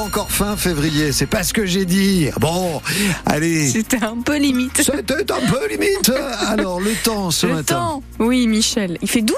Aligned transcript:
pas 0.00 0.06
encore 0.06 0.30
fin 0.30 0.56
février, 0.56 1.12
c'est 1.12 1.26
pas 1.26 1.42
ce 1.42 1.52
que 1.52 1.66
j'ai 1.66 1.84
dit. 1.84 2.28
Bon, 2.40 2.80
allez. 3.26 3.68
C'était 3.68 4.02
un 4.02 4.16
peu 4.22 4.36
limite. 4.38 4.76
C'était 4.82 5.32
un 5.32 5.46
peu 5.50 5.68
limite. 5.68 6.10
Alors, 6.48 6.80
le 6.80 6.92
temps 7.04 7.30
ce 7.30 7.46
Le 7.46 7.54
matin. 7.54 7.74
temps. 7.76 8.02
Oui, 8.18 8.46
Michel. 8.46 8.96
Il 9.02 9.08
fait 9.10 9.22
doux? 9.22 9.34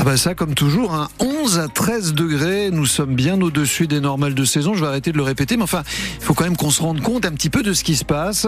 Ah 0.00 0.04
bah 0.04 0.16
ça, 0.16 0.36
comme 0.36 0.54
toujours, 0.54 0.94
hein, 0.94 1.08
11 1.18 1.58
à 1.58 1.66
13 1.66 2.12
degrés, 2.14 2.70
nous 2.70 2.86
sommes 2.86 3.16
bien 3.16 3.40
au-dessus 3.40 3.88
des 3.88 3.98
normales 3.98 4.34
de 4.34 4.44
saison. 4.44 4.74
Je 4.74 4.80
vais 4.82 4.86
arrêter 4.86 5.10
de 5.10 5.16
le 5.16 5.24
répéter, 5.24 5.56
mais 5.56 5.64
enfin, 5.64 5.82
il 6.20 6.24
faut 6.24 6.34
quand 6.34 6.44
même 6.44 6.56
qu'on 6.56 6.70
se 6.70 6.80
rende 6.80 7.00
compte 7.00 7.26
un 7.26 7.32
petit 7.32 7.50
peu 7.50 7.64
de 7.64 7.72
ce 7.72 7.82
qui 7.82 7.96
se 7.96 8.04
passe. 8.04 8.46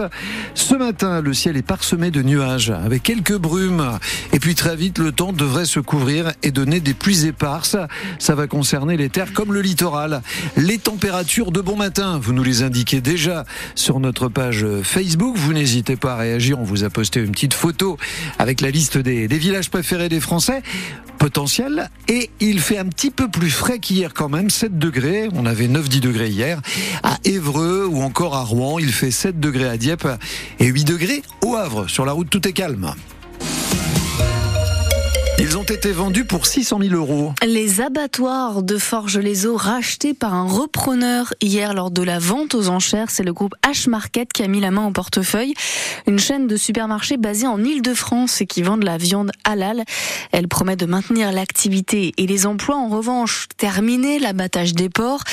Ce 0.53 0.75
matin, 0.75 1.19
le 1.19 1.33
ciel 1.33 1.57
est 1.57 1.61
parsemé 1.61 2.09
de 2.09 2.21
nuages, 2.21 2.69
avec 2.69 3.03
quelques 3.03 3.35
brumes. 3.35 3.99
Et 4.31 4.39
puis 4.39 4.55
très 4.55 4.77
vite, 4.77 4.97
le 4.97 5.11
temps 5.11 5.33
devrait 5.33 5.65
se 5.65 5.81
couvrir 5.81 6.31
et 6.41 6.51
donner 6.51 6.79
des 6.79 6.93
pluies 6.93 7.25
éparses. 7.25 7.75
Ça 8.17 8.33
va 8.33 8.47
concerner 8.47 8.95
les 8.95 9.09
terres 9.09 9.33
comme 9.33 9.53
le 9.53 9.59
littoral. 9.59 10.21
Les 10.55 10.77
températures 10.77 11.51
de 11.51 11.59
bon 11.59 11.75
matin, 11.75 12.17
vous 12.17 12.31
nous 12.31 12.43
les 12.43 12.63
indiquez 12.63 13.01
déjà 13.01 13.43
sur 13.75 13.99
notre 13.99 14.29
page 14.29 14.65
Facebook. 14.83 15.35
Vous 15.35 15.51
n'hésitez 15.51 15.97
pas 15.97 16.13
à 16.13 16.17
réagir. 16.17 16.61
On 16.61 16.63
vous 16.63 16.85
a 16.85 16.89
posté 16.89 17.19
une 17.19 17.31
petite 17.31 17.55
photo 17.55 17.97
avec 18.39 18.61
la 18.61 18.71
liste 18.71 18.97
des, 18.97 19.27
des 19.27 19.37
villages 19.37 19.69
préférés 19.69 20.07
des 20.07 20.21
Français 20.21 20.63
potentiel 21.21 21.91
et 22.07 22.31
il 22.39 22.59
fait 22.59 22.79
un 22.79 22.85
petit 22.85 23.11
peu 23.11 23.27
plus 23.27 23.51
frais 23.51 23.77
qu'hier 23.77 24.11
quand 24.11 24.27
même, 24.27 24.49
7 24.49 24.79
degrés, 24.79 25.29
on 25.35 25.45
avait 25.45 25.67
9-10 25.67 25.99
degrés 25.99 26.29
hier, 26.29 26.59
à 27.03 27.17
Évreux 27.25 27.85
ou 27.85 28.01
encore 28.01 28.35
à 28.35 28.41
Rouen, 28.41 28.79
il 28.79 28.91
fait 28.91 29.11
7 29.11 29.39
degrés 29.39 29.67
à 29.67 29.77
Dieppe 29.77 30.07
et 30.57 30.65
8 30.65 30.83
degrés 30.83 31.21
au 31.45 31.55
Havre, 31.55 31.87
sur 31.87 32.05
la 32.05 32.11
route 32.13 32.27
tout 32.27 32.47
est 32.47 32.53
calme. 32.53 32.95
Ils 35.43 35.57
ont 35.57 35.63
été 35.63 35.91
vendus 35.91 36.23
pour 36.23 36.45
600 36.45 36.81
000 36.83 36.93
euros. 36.93 37.33
Les 37.43 37.81
abattoirs 37.81 38.61
de 38.61 38.77
Forges-les-Eaux 38.77 39.57
rachetés 39.57 40.13
par 40.13 40.35
un 40.35 40.47
repreneur 40.47 41.33
hier 41.41 41.73
lors 41.73 41.89
de 41.89 42.03
la 42.03 42.19
vente 42.19 42.53
aux 42.53 42.69
enchères, 42.69 43.09
c'est 43.09 43.23
le 43.23 43.33
groupe 43.33 43.55
H-Market 43.65 44.27
qui 44.31 44.43
a 44.43 44.47
mis 44.47 44.59
la 44.59 44.69
main 44.69 44.85
au 44.85 44.91
portefeuille. 44.91 45.55
Une 46.05 46.19
chaîne 46.19 46.45
de 46.45 46.55
supermarchés 46.57 47.17
basée 47.17 47.47
en 47.47 47.57
Ile-de-France 47.63 48.39
et 48.41 48.45
qui 48.45 48.61
vend 48.61 48.77
de 48.77 48.85
la 48.85 48.97
viande 48.97 49.31
halal. 49.43 49.83
Elle 50.31 50.47
promet 50.47 50.75
de 50.75 50.85
maintenir 50.85 51.31
l'activité 51.31 52.13
et 52.17 52.27
les 52.27 52.45
emplois. 52.45 52.77
En 52.77 52.89
revanche, 52.89 53.47
terminer 53.57 54.19
l'abattage 54.19 54.75
des 54.75 54.89
porcs. 54.89 55.23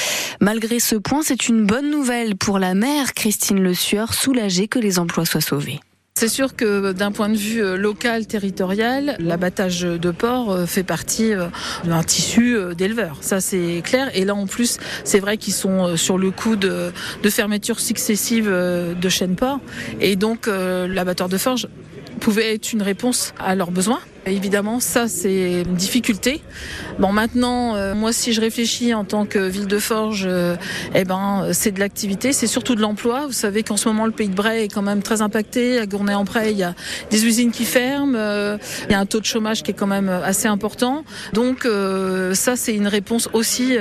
Malgré 0.41 0.81
ce 0.81 0.97
point, 0.97 1.21
c'est 1.23 1.51
une 1.51 1.67
bonne 1.67 1.91
nouvelle 1.91 2.35
pour 2.35 2.59
la 2.59 2.73
mère 2.73 3.13
Christine 3.13 3.61
Le 3.61 3.75
Sueur, 3.75 4.15
soulagée 4.15 4.69
que 4.69 4.79
les 4.79 4.99
emplois 4.99 5.27
soient 5.27 5.43
sauvés. 5.43 5.81
C'est 6.21 6.27
sûr 6.27 6.57
que 6.57 6.91
d'un 6.91 7.13
point 7.13 7.29
de 7.29 7.37
vue 7.37 7.63
euh, 7.63 7.77
local, 7.77 8.27
territorial, 8.27 9.15
l'abattage 9.21 9.83
de 9.83 10.11
porc 10.11 10.51
euh, 10.51 10.67
fait 10.67 10.83
partie 10.83 11.33
euh, 11.33 11.47
d'un 11.85 12.03
tissu 12.03 12.59
d'éleveurs. 12.77 13.19
Ça, 13.21 13.41
c'est 13.41 13.83
clair. 13.85 14.11
Et 14.15 14.25
là, 14.25 14.35
en 14.35 14.49
plus, 14.49 14.79
c'est 15.05 15.21
vrai 15.21 15.37
qu'ils 15.37 15.53
sont 15.53 15.97
sur 15.97 16.19
le 16.19 16.33
coup 16.33 16.57
de, 16.57 16.91
fermetures 17.31 17.79
successives 17.79 18.51
de 18.51 19.09
chaînes 19.09 19.37
porc. 19.37 19.61
Et 20.01 20.17
donc, 20.17 20.49
l'abatteur 20.49 21.29
de 21.29 21.39
forge 21.39 21.69
pouvait 22.19 22.53
être 22.53 22.73
une 22.73 22.83
réponse 22.83 23.33
à 23.39 23.55
leurs 23.55 23.71
besoins. 23.71 24.01
Évidemment, 24.27 24.81
ça, 24.81 25.09
c'est 25.09 25.63
une 25.63 25.75
difficulté. 25.75 26.43
Bon, 26.99 27.13
maintenant, 27.13 27.77
euh, 27.77 27.95
moi, 27.95 28.13
si 28.13 28.33
je 28.33 28.41
réfléchis 28.41 28.93
en 28.93 29.05
tant 29.05 29.25
que 29.25 29.39
ville 29.39 29.67
de 29.67 29.79
Forge, 29.79 30.25
euh, 30.27 30.57
eh 30.95 31.05
ben, 31.05 31.49
c'est 31.53 31.71
de 31.71 31.81
l'activité, 31.81 32.33
c'est 32.33 32.47
surtout 32.47 32.75
de 32.75 32.83
l'emploi. 32.83 33.27
Vous 33.27 33.33
savez 33.33 33.63
qu'en 33.63 33.77
ce 33.77 33.89
moment, 33.89 34.05
le 34.05 34.13
pays 34.13 34.29
de 34.29 34.35
Bray 34.35 34.65
est 34.65 34.69
quand 34.69 34.83
même 34.83 35.03
très 35.03 35.23
impacté. 35.23 35.79
À 35.79 35.87
Gournay-en-Bray, 35.87 36.53
il 36.53 36.59
y 36.59 36.63
a 36.63 36.75
des 37.11 37.25
usines 37.25 37.53
qui 37.53 37.65
ferment. 37.65 38.17
euh, 38.17 38.59
il 38.89 38.93
y 38.93 38.95
a 38.95 39.01
un 39.01 39.07
taux 39.07 39.21
de 39.21 39.25
chômage 39.25 39.63
qui 39.63 39.71
est 39.71 39.75
quand 39.75 39.87
même 39.87 40.09
assez 40.09 40.49
important. 40.49 41.05
Donc, 41.33 41.67
ça, 42.35 42.57
c'est 42.57 42.75
une 42.75 42.89
réponse 42.89 43.29
aussi 43.33 43.77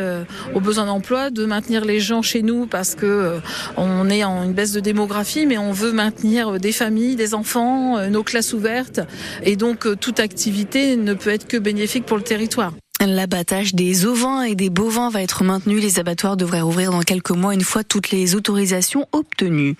aux 0.53 0.59
besoins 0.59 0.85
d'emploi, 0.85 1.29
de 1.29 1.45
maintenir 1.45 1.83
les 1.85 1.99
gens 1.99 2.21
chez 2.21 2.41
nous 2.41 2.67
parce 2.67 2.95
que 2.95 3.39
on 3.75 4.09
est 4.09 4.23
en 4.23 4.43
une 4.43 4.53
baisse 4.53 4.71
de 4.71 4.79
démographie, 4.79 5.45
mais 5.45 5.57
on 5.57 5.71
veut 5.71 5.91
maintenir 5.91 6.59
des 6.59 6.71
familles, 6.71 7.15
des 7.15 7.33
enfants, 7.33 8.07
nos 8.09 8.23
classes 8.23 8.53
ouvertes. 8.53 9.01
Et 9.43 9.55
donc, 9.55 9.85
euh, 9.85 9.95
toute 9.95 10.19
activité 10.27 10.97
ne 10.97 11.13
peut 11.13 11.29
être 11.29 11.47
que 11.47 11.55
bénéfique 11.57 12.05
pour 12.05 12.17
le 12.17 12.23
territoire. 12.23 12.73
L'abattage 12.99 13.75
des 13.75 14.07
ovins 14.07 14.41
et 14.41 14.55
des 14.55 14.71
bovins 14.71 15.11
va 15.11 15.21
être 15.21 15.43
maintenu. 15.43 15.79
Les 15.79 15.99
abattoirs 15.99 16.35
devraient 16.35 16.61
rouvrir 16.61 16.91
dans 16.91 17.01
quelques 17.01 17.31
mois 17.31 17.53
une 17.53 17.61
fois 17.61 17.83
toutes 17.83 18.09
les 18.09 18.33
autorisations 18.33 19.07
obtenues. 19.11 19.75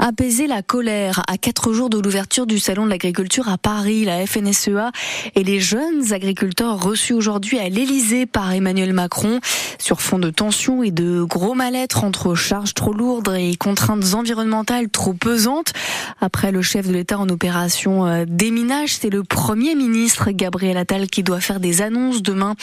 Apaiser 0.00 0.48
la 0.48 0.62
colère 0.62 1.22
à 1.28 1.38
quatre 1.38 1.72
jours 1.72 1.90
de 1.90 1.98
l'ouverture 1.98 2.44
du 2.44 2.58
salon 2.58 2.84
de 2.84 2.90
l'agriculture 2.90 3.48
à 3.48 3.56
Paris, 3.56 4.04
la 4.04 4.26
FNSEA 4.26 4.90
et 5.36 5.44
les 5.44 5.60
jeunes 5.60 6.12
agriculteurs 6.12 6.82
reçus 6.82 7.12
aujourd'hui 7.12 7.60
à 7.60 7.68
l'Elysée 7.68 8.26
par 8.26 8.52
Emmanuel 8.52 8.92
Macron 8.92 9.38
sur 9.78 10.00
fond 10.00 10.18
de 10.18 10.30
tensions 10.30 10.82
et 10.82 10.90
de 10.90 11.22
gros 11.22 11.54
mal-être 11.54 12.02
entre 12.02 12.34
charges 12.34 12.74
trop 12.74 12.92
lourdes 12.92 13.32
et 13.38 13.54
contraintes 13.54 14.14
environnementales 14.14 14.88
trop 14.88 15.12
pesantes. 15.12 15.72
Après 16.20 16.50
le 16.50 16.62
chef 16.62 16.88
de 16.88 16.92
l'État 16.92 17.18
en 17.18 17.28
opération 17.28 18.06
euh, 18.06 18.24
déminage, 18.26 18.96
c'est 18.96 19.10
le 19.10 19.22
premier 19.22 19.76
ministre 19.76 20.32
Gabriel 20.32 20.76
Attal 20.76 21.06
qui 21.06 21.22
doit 21.22 21.40
faire 21.40 21.60
des 21.60 21.80
annonces 21.80 22.22
demain. 22.22 22.55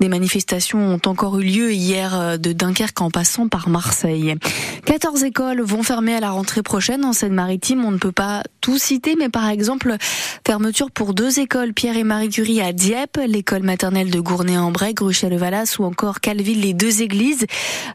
Des 0.00 0.08
manifestations 0.08 0.78
ont 0.94 1.08
encore 1.08 1.38
eu 1.38 1.44
lieu 1.44 1.72
hier 1.72 2.18
euh, 2.18 2.36
de 2.36 2.52
Dunkerque 2.52 3.00
en 3.00 3.10
passant 3.10 3.48
par 3.48 3.68
Marseille. 3.68 4.34
14 4.84 5.24
écoles 5.24 5.60
vont 5.60 5.82
fermer 5.82 6.14
à 6.14 6.20
la 6.20 6.30
rentrée 6.30 6.62
prochaine 6.62 7.04
en 7.04 7.12
Seine-Maritime. 7.12 7.84
On 7.84 7.90
ne 7.90 7.98
peut 7.98 8.12
pas 8.12 8.42
tout 8.60 8.78
citer, 8.78 9.16
mais 9.18 9.28
par 9.28 9.48
exemple, 9.48 9.96
fermeture 10.46 10.90
pour 10.90 11.14
deux 11.14 11.38
écoles, 11.38 11.72
Pierre 11.72 11.96
et 11.96 12.04
Marie 12.04 12.28
Curie 12.28 12.60
à 12.60 12.72
Dieppe, 12.72 13.18
l'école 13.26 13.62
maternelle 13.62 14.10
de 14.10 14.20
Gournay-en-Bray, 14.20 14.94
Gruchet-le-Valas 14.94 15.76
ou 15.78 15.84
encore 15.84 16.20
Calville, 16.20 16.60
les 16.60 16.74
deux 16.74 17.02
églises. 17.02 17.46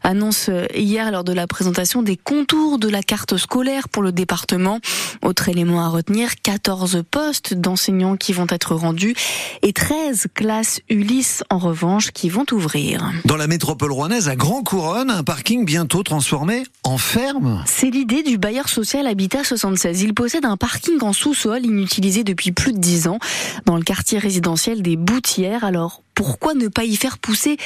Annonce 0.02 0.48
euh, 0.48 0.66
hier 0.74 1.10
lors 1.10 1.24
de 1.24 1.32
la 1.32 1.46
présentation 1.46 2.02
des 2.02 2.16
contours 2.16 2.78
de 2.78 2.88
la 2.88 3.02
carte 3.02 3.36
scolaire 3.36 3.88
pour 3.88 4.02
le 4.02 4.12
département. 4.12 4.80
Autre 5.22 5.48
élément 5.48 5.84
à 5.84 5.88
retenir, 5.88 6.30
14 6.42 7.02
postes 7.10 7.54
d'enseignants 7.54 8.16
qui 8.16 8.32
vont 8.32 8.46
être 8.50 8.74
rendus 8.74 9.14
et 9.62 9.72
13 9.72 10.26
classes 10.34 10.80
Ulysse 10.88 11.42
en 11.50 11.58
revanche 11.58 12.10
qui 12.12 12.28
vont 12.28 12.46
ouvrir. 12.52 13.12
Dans 13.24 13.36
la 13.36 13.46
métropole 13.46 13.92
rouennaise, 13.92 14.28
à 14.28 14.36
Grand 14.36 14.62
Couronne, 14.62 15.10
un 15.10 15.22
parking 15.22 15.64
bientôt 15.64 16.02
transformé 16.02 16.64
en 16.82 16.98
ferme. 16.98 17.62
C'est 17.66 17.90
l'idée 17.90 18.22
du 18.22 18.38
bailleur 18.38 18.68
social 18.68 19.06
Habitat 19.06 19.44
76. 19.44 20.02
Il 20.02 20.14
possède 20.14 20.44
un 20.44 20.56
parking 20.56 21.02
en 21.02 21.12
sous-sol 21.12 21.64
inutilisé 21.64 22.24
depuis 22.24 22.52
plus 22.52 22.72
de 22.72 22.78
10 22.78 23.08
ans 23.08 23.18
dans 23.64 23.76
le 23.76 23.82
quartier 23.82 24.18
résidentiel 24.18 24.82
des 24.82 24.96
Boutières. 24.96 25.64
Alors, 25.64 26.02
pourquoi 26.14 26.54
ne 26.54 26.68
pas 26.68 26.84
y 26.84 26.96
faire 26.96 27.18
pousser 27.18 27.58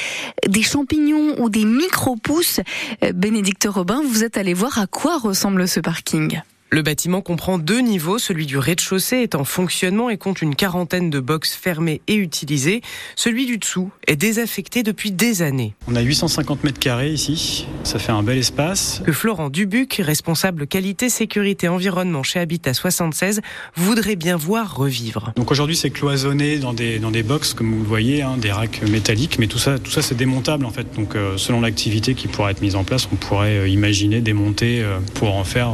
des 0.46 0.62
champignons 0.62 1.40
ou 1.40 1.48
des 1.48 1.64
micro-pousses? 1.64 2.60
Euh, 3.04 3.12
Bénédicte 3.12 3.66
Robin, 3.70 4.02
vous 4.04 4.24
êtes 4.24 4.36
allé 4.36 4.54
voir 4.54 4.78
à 4.78 4.86
quoi 4.86 5.18
ressemble 5.18 5.68
ce 5.68 5.80
parking? 5.80 6.40
Le 6.72 6.82
bâtiment 6.82 7.20
comprend 7.20 7.58
deux 7.58 7.80
niveaux. 7.80 8.18
Celui 8.18 8.46
du 8.46 8.56
rez-de-chaussée 8.56 9.16
est 9.16 9.34
en 9.34 9.42
fonctionnement 9.42 10.08
et 10.08 10.16
compte 10.18 10.40
une 10.40 10.54
quarantaine 10.54 11.10
de 11.10 11.18
boxes 11.18 11.52
fermées 11.52 12.00
et 12.06 12.14
utilisées. 12.14 12.80
Celui 13.16 13.44
du 13.46 13.58
dessous 13.58 13.90
est 14.06 14.14
désaffecté 14.14 14.84
depuis 14.84 15.10
des 15.10 15.42
années. 15.42 15.74
On 15.88 15.96
a 15.96 16.00
850 16.00 16.62
mètres 16.62 16.78
carrés 16.78 17.10
ici, 17.10 17.66
ça 17.82 17.98
fait 17.98 18.12
un 18.12 18.22
bel 18.22 18.38
espace. 18.38 19.02
Que 19.04 19.10
Florent 19.10 19.50
Dubuc, 19.50 20.00
responsable 20.04 20.68
qualité, 20.68 21.08
sécurité, 21.08 21.66
environnement 21.66 22.22
chez 22.22 22.38
Habitat 22.38 22.72
76, 22.72 23.40
voudrait 23.74 24.14
bien 24.14 24.36
voir 24.36 24.76
revivre. 24.76 25.32
Donc 25.34 25.50
aujourd'hui 25.50 25.74
c'est 25.74 25.90
cloisonné 25.90 26.58
dans 26.58 26.72
des, 26.72 27.00
dans 27.00 27.10
des 27.10 27.24
boxes 27.24 27.52
comme 27.52 27.72
vous 27.72 27.82
le 27.82 27.88
voyez, 27.88 28.22
hein, 28.22 28.36
des 28.36 28.52
racks 28.52 28.80
métalliques, 28.88 29.40
mais 29.40 29.48
tout 29.48 29.58
ça, 29.58 29.80
tout 29.80 29.90
ça 29.90 30.02
c'est 30.02 30.16
démontable 30.16 30.64
en 30.64 30.70
fait. 30.70 30.86
Donc 30.94 31.16
euh, 31.16 31.36
selon 31.36 31.62
l'activité 31.62 32.14
qui 32.14 32.28
pourrait 32.28 32.52
être 32.52 32.62
mise 32.62 32.76
en 32.76 32.84
place, 32.84 33.08
on 33.12 33.16
pourrait 33.16 33.56
euh, 33.56 33.68
imaginer 33.68 34.20
démonter 34.20 34.82
euh, 34.82 35.00
pour 35.14 35.34
en 35.34 35.42
faire 35.42 35.70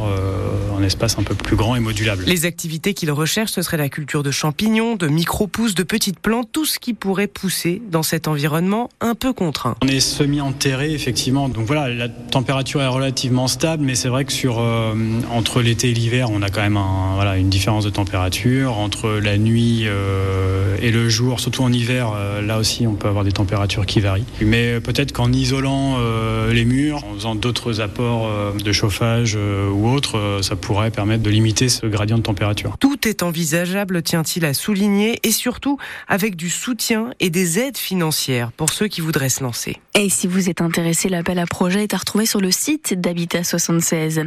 un 0.75 0.86
espace 0.87 1.17
un 1.19 1.23
peu 1.23 1.35
plus 1.35 1.55
grand 1.55 1.75
et 1.75 1.79
modulable. 1.79 2.23
Les 2.25 2.45
activités 2.45 2.93
qu'il 2.93 3.11
recherche, 3.11 3.51
ce 3.51 3.61
serait 3.61 3.77
la 3.77 3.89
culture 3.89 4.23
de 4.23 4.31
champignons, 4.31 4.95
de 4.95 5.07
micro-pousses, 5.07 5.75
de 5.75 5.83
petites 5.83 6.19
plantes, 6.19 6.49
tout 6.51 6.65
ce 6.65 6.79
qui 6.79 6.93
pourrait 6.93 7.27
pousser 7.27 7.81
dans 7.91 8.03
cet 8.03 8.27
environnement 8.27 8.89
un 9.01 9.15
peu 9.15 9.33
contraint. 9.33 9.75
On 9.83 9.87
est 9.87 9.99
semi-enterré 9.99 10.93
effectivement, 10.93 11.49
donc 11.49 11.65
voilà, 11.65 11.89
la 11.89 12.09
température 12.09 12.81
est 12.81 12.87
relativement 12.87 13.47
stable, 13.47 13.83
mais 13.83 13.95
c'est 13.95 14.09
vrai 14.09 14.25
que 14.25 14.31
sur 14.33 14.59
euh, 14.59 14.93
entre 15.31 15.61
l'été 15.61 15.89
et 15.89 15.93
l'hiver, 15.93 16.29
on 16.31 16.41
a 16.41 16.49
quand 16.49 16.61
même 16.61 16.77
un, 16.77 17.15
voilà, 17.15 17.37
une 17.37 17.49
différence 17.49 17.83
de 17.83 17.89
température. 17.89 18.77
Entre 18.77 19.09
la 19.09 19.37
nuit 19.37 19.83
euh, 19.85 20.75
et 20.81 20.91
le 20.91 21.09
jour, 21.09 21.39
surtout 21.39 21.63
en 21.63 21.71
hiver, 21.71 22.13
euh, 22.15 22.41
là 22.41 22.57
aussi 22.57 22.87
on 22.87 22.95
peut 22.95 23.07
avoir 23.07 23.23
des 23.23 23.31
températures 23.31 23.85
qui 23.85 23.99
varient. 23.99 24.25
Mais 24.41 24.79
peut-être 24.79 25.11
qu'en 25.11 25.31
isolant 25.31 25.97
euh, 25.99 26.53
les 26.53 26.65
murs, 26.65 27.03
en 27.03 27.13
faisant 27.15 27.35
d'autres 27.35 27.81
apports 27.81 28.27
euh, 28.27 28.53
de 28.53 28.71
chauffage 28.71 29.33
euh, 29.35 29.69
ou 29.69 29.89
autres, 29.89 30.17
euh, 30.17 30.41
ça 30.41 30.55
pourrait 30.55 30.76
pourrait 30.77 30.91
permettre 30.91 31.23
de 31.23 31.31
limiter 31.31 31.69
ce 31.69 31.87
gradient 31.87 32.19
de 32.19 32.21
température. 32.21 32.77
Tout 32.79 33.07
est 33.07 33.23
envisageable, 33.23 34.03
tient-il 34.03 34.45
à 34.45 34.53
souligner, 34.53 35.17
et 35.23 35.31
surtout 35.31 35.79
avec 36.07 36.35
du 36.35 36.51
soutien 36.51 37.09
et 37.19 37.31
des 37.31 37.57
aides 37.57 37.79
financières 37.79 38.51
pour 38.51 38.69
ceux 38.69 38.87
qui 38.87 39.01
voudraient 39.01 39.29
se 39.29 39.41
lancer. 39.41 39.77
Et 39.95 40.09
si 40.09 40.27
vous 40.27 40.51
êtes 40.51 40.61
intéressé, 40.61 41.09
l'appel 41.09 41.39
à 41.39 41.47
projet 41.47 41.81
est 41.81 41.95
à 41.95 41.97
retrouver 41.97 42.27
sur 42.27 42.39
le 42.39 42.51
site 42.51 42.93
d'Habitat 42.93 43.43
76. 43.43 44.25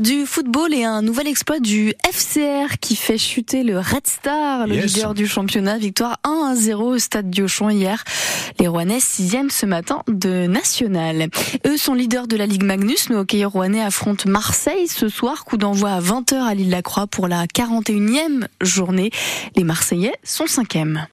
Du 0.00 0.26
football 0.26 0.74
et 0.74 0.82
un 0.82 1.02
nouvel 1.02 1.28
exploit 1.28 1.60
du 1.60 1.94
FCR 2.12 2.78
qui 2.80 2.96
fait 2.96 3.18
chuter 3.18 3.62
le 3.62 3.78
Red 3.78 4.04
Star, 4.08 4.66
le 4.66 4.74
Yes. 4.74 4.96
leader 4.96 5.14
du 5.14 5.28
championnat. 5.28 5.78
Victoire 5.78 6.18
1 6.24 6.50
à 6.50 6.54
0 6.56 6.94
au 6.96 6.98
stade 6.98 7.30
Diochon 7.30 7.70
hier. 7.70 8.02
Les 8.58 8.66
Rouennais 8.66 8.98
6e 8.98 9.50
ce 9.50 9.66
matin 9.66 10.02
de 10.08 10.48
national. 10.48 11.28
Eux 11.64 11.76
sont 11.76 11.94
leaders 11.94 12.26
de 12.26 12.36
la 12.36 12.46
Ligue 12.46 12.64
Magnus. 12.64 13.08
Nos 13.08 13.18
hockeyeurs 13.20 13.52
rouennais 13.52 13.82
affrontent 13.82 14.28
Marseille 14.28 14.88
ce 14.88 15.08
soir. 15.08 15.44
Coup 15.44 15.56
d'envoi 15.56 15.91
à 15.92 16.00
20h 16.00 16.36
à 16.36 16.54
l'île 16.54 16.70
la 16.70 16.80
Croix 16.80 17.06
pour 17.06 17.28
la 17.28 17.44
41e 17.44 18.46
journée. 18.62 19.10
Les 19.56 19.64
Marseillais 19.64 20.14
sont 20.24 20.46
5e. 20.46 21.06